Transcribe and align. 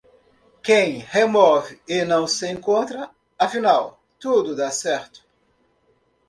Quem 0.63 0.97
remove 1.11 1.79
e 1.87 2.03
não 2.03 2.25
se 2.25 2.47
encontra, 2.49 3.07
afinal, 3.37 4.01
tudo 4.19 4.55
dá 4.55 4.71
certo. 4.71 5.23